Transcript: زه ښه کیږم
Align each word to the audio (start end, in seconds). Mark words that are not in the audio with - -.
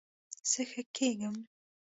زه 0.51 0.61
ښه 0.69 0.81
کیږم 0.95 1.35